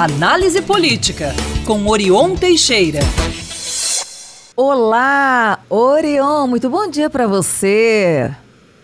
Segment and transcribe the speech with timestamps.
[0.00, 1.34] Análise Política,
[1.66, 3.00] com Orion Teixeira.
[4.54, 8.30] Olá, Orion, muito bom dia para você.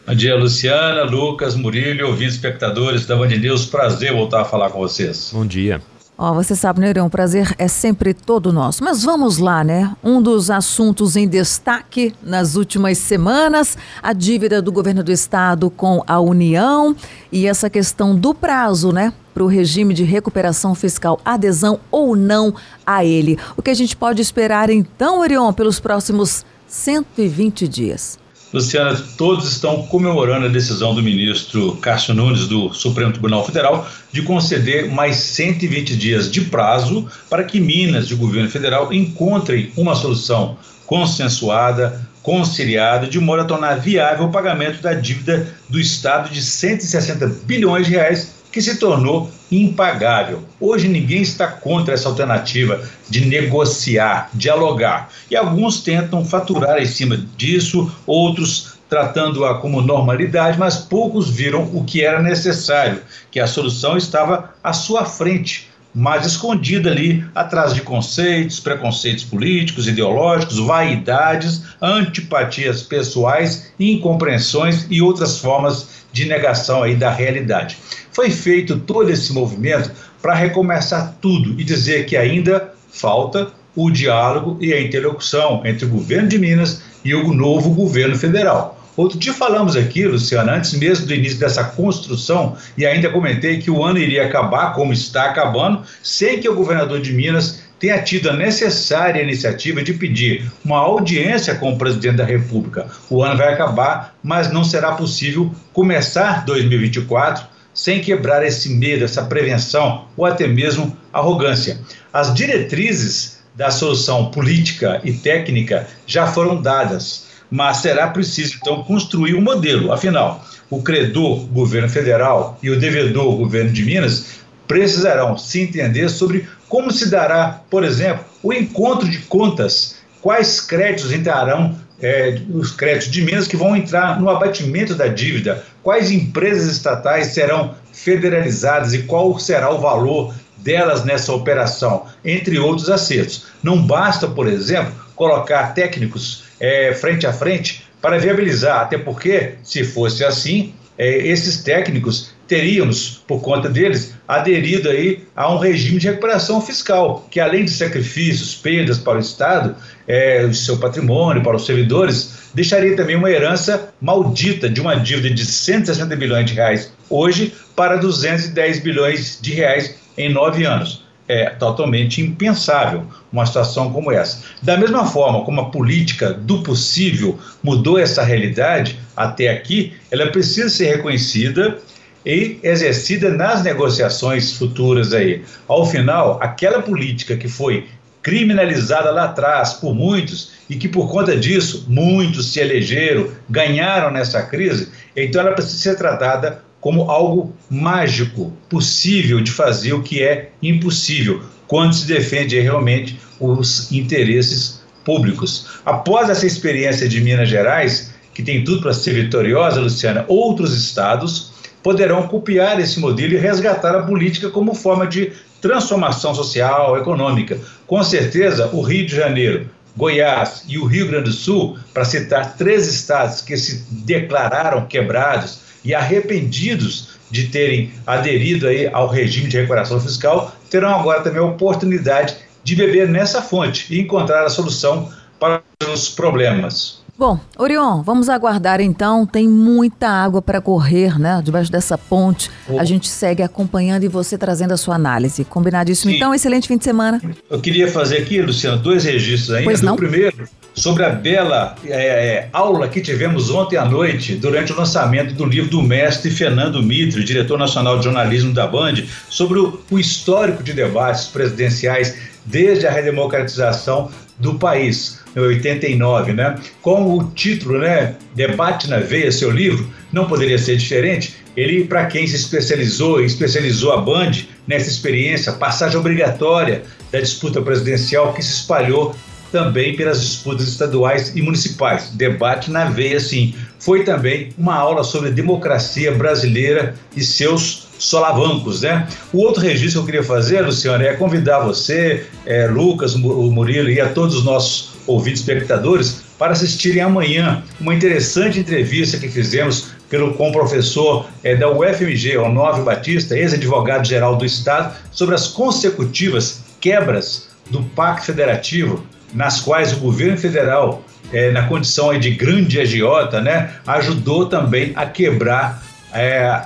[0.04, 3.64] Bom dia, Luciana, Lucas, Murilo, ouvintes espectadores da Band News.
[3.64, 5.30] Prazer voltar a falar com vocês.
[5.32, 5.80] Bom dia.
[6.18, 8.82] Ó, oh, você sabe, né, um prazer é sempre todo nosso.
[8.82, 9.94] Mas vamos lá, né?
[10.02, 16.02] Um dos assuntos em destaque nas últimas semanas, a dívida do governo do estado com
[16.08, 16.96] a União
[17.30, 19.12] e essa questão do prazo, né?
[19.34, 22.54] Para o regime de recuperação fiscal, adesão ou não
[22.86, 23.36] a ele.
[23.56, 28.18] O que a gente pode esperar então, Orion, pelos próximos 120 dias?
[28.54, 34.22] Luciana, todos estão comemorando a decisão do ministro Cássio Nunes do Supremo Tribunal Federal de
[34.22, 39.96] conceder mais 120 dias de prazo para que Minas e o governo federal encontrem uma
[39.96, 40.56] solução
[40.86, 47.26] consensuada, conciliada, de modo a tornar viável o pagamento da dívida do Estado de 160
[47.44, 50.44] bilhões de reais que se tornou impagável.
[50.60, 52.80] Hoje ninguém está contra essa alternativa
[53.10, 55.08] de negociar, dialogar.
[55.28, 61.82] E alguns tentam faturar em cima disso, outros tratando-a como normalidade, mas poucos viram o
[61.82, 67.80] que era necessário, que a solução estava à sua frente mas escondida ali atrás de
[67.80, 77.10] conceitos, preconceitos políticos, ideológicos, vaidades, antipatias pessoais, incompreensões e outras formas de negação aí da
[77.10, 77.78] realidade.
[78.10, 84.56] Foi feito todo esse movimento para recomeçar tudo e dizer que ainda falta o diálogo
[84.60, 88.73] e a interlocução entre o governo de Minas e o novo governo federal.
[88.96, 93.70] Outro dia falamos aqui, Luciano, antes mesmo do início dessa construção, e ainda comentei que
[93.70, 98.30] o ano iria acabar, como está acabando, sem que o governador de Minas tenha tido
[98.30, 102.86] a necessária iniciativa de pedir uma audiência com o presidente da República.
[103.10, 109.24] O ano vai acabar, mas não será possível começar 2024 sem quebrar esse medo, essa
[109.24, 111.80] prevenção ou até mesmo arrogância.
[112.12, 119.34] As diretrizes da solução política e técnica já foram dadas mas será preciso então construir
[119.34, 119.92] um modelo.
[119.92, 126.48] Afinal, o credor, governo federal, e o devedor, governo de Minas, precisarão se entender sobre
[126.68, 133.10] como se dará, por exemplo, o encontro de contas, quais créditos entrarão é, os créditos
[133.10, 139.02] de Minas que vão entrar no abatimento da dívida, quais empresas estatais serão federalizadas e
[139.02, 143.46] qual será o valor delas nessa operação, entre outros acertos.
[143.62, 149.82] Não basta, por exemplo, colocar técnicos é, frente a frente para viabilizar, até porque, se
[149.82, 156.08] fosse assim, é, esses técnicos teríamos, por conta deles, aderido aí a um regime de
[156.08, 159.74] recuperação fiscal, que além de sacrifícios, perdas para o Estado,
[160.06, 165.30] é, o seu patrimônio, para os servidores, deixaria também uma herança maldita de uma dívida
[165.34, 171.50] de 160 bilhões de reais hoje para 210 bilhões de reais em nove anos é
[171.50, 174.42] totalmente impensável uma situação como essa.
[174.62, 180.68] Da mesma forma como a política do possível mudou essa realidade até aqui, ela precisa
[180.68, 181.78] ser reconhecida
[182.24, 185.42] e exercida nas negociações futuras aí.
[185.68, 187.86] Ao final, aquela política que foi
[188.22, 194.42] criminalizada lá atrás por muitos e que por conta disso muitos se elegeram, ganharam nessa
[194.42, 200.50] crise, então ela precisa ser tratada como algo mágico, possível de fazer o que é
[200.62, 205.66] impossível, quando se defende realmente os interesses públicos.
[205.82, 211.52] Após essa experiência de Minas Gerais, que tem tudo para ser vitoriosa, Luciana, outros estados
[211.82, 217.58] poderão copiar esse modelo e resgatar a política como forma de transformação social, econômica.
[217.86, 222.56] Com certeza, o Rio de Janeiro, Goiás e o Rio Grande do Sul, para citar
[222.58, 229.56] três estados que se declararam quebrados, e arrependidos de terem aderido aí ao regime de
[229.56, 235.12] recuperação fiscal, terão agora também a oportunidade de beber nessa fonte e encontrar a solução
[235.38, 235.62] para
[235.92, 237.03] os problemas.
[237.16, 239.24] Bom, Orion, vamos aguardar então.
[239.24, 241.40] Tem muita água para correr, né?
[241.44, 242.50] Debaixo dessa ponte.
[242.68, 242.80] Oh.
[242.80, 245.44] A gente segue acompanhando e você trazendo a sua análise.
[245.44, 246.10] Combinadíssimo.
[246.10, 246.16] Sim.
[246.16, 247.22] Então, excelente fim de semana.
[247.48, 249.64] Eu queria fazer aqui, Luciano, dois registros ainda.
[249.64, 249.94] Pois não?
[249.94, 254.76] O primeiro, sobre a bela é, é, aula que tivemos ontem à noite, durante o
[254.76, 258.94] lançamento do livro do mestre Fernando Mitre, diretor nacional de jornalismo da Band,
[259.30, 266.58] sobre o, o histórico de debates presidenciais desde a redemocratização do país, em 89, né?
[266.82, 271.36] Com o título, né, Debate na Veia, seu livro, não poderia ser diferente.
[271.56, 274.32] Ele, para quem se especializou especializou a Band
[274.66, 276.82] nessa experiência, passagem obrigatória
[277.12, 279.14] da disputa presidencial que se espalhou
[279.54, 282.10] também pelas disputas estaduais e municipais.
[282.10, 283.54] Debate na veia, sim.
[283.78, 289.06] Foi também uma aula sobre democracia brasileira e seus solavancos, né?
[289.32, 293.88] O outro registro que eu queria fazer, Luciano, é convidar você, é, Lucas, o Murilo
[293.88, 299.90] e a todos os nossos ouvintes espectadores para assistirem amanhã uma interessante entrevista que fizemos
[300.10, 306.60] pelo, com o professor é, da UFMG, Onóvio Batista, ex-advogado-geral do Estado, sobre as consecutivas
[306.80, 311.02] quebras do Pacto Federativo, nas quais o governo federal,
[311.32, 315.82] é, na condição de grande agiota, né, ajudou também a quebrar
[316.12, 316.62] é,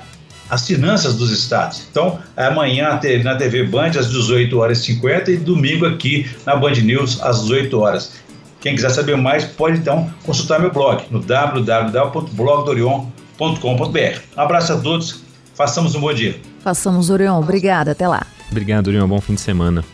[0.50, 1.87] as finanças dos estados.
[1.91, 6.73] Então, amanhã na TV Band às 18 horas e 50 e domingo aqui na Band
[6.73, 8.12] News às 18 horas.
[8.61, 14.20] Quem quiser saber mais pode então consultar meu blog no www.blogdorion.com.br.
[14.37, 15.23] Um abraço a todos,
[15.55, 16.35] façamos um bom dia.
[16.61, 17.38] Façamos, Orion.
[17.38, 18.26] Obrigada, até lá.
[18.50, 19.06] Obrigado, Orion.
[19.06, 19.85] Bom fim de semana.